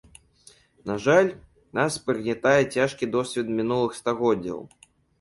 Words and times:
На 0.91 0.95
жаль, 1.03 1.29
нас 1.81 1.99
прыгнятае 2.09 2.57
цяжкі 2.75 3.13
досвед 3.15 3.55
мінулых 3.63 3.91
стагоддзяў. 4.03 4.69